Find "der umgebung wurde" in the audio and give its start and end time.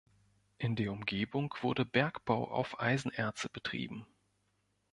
0.75-1.85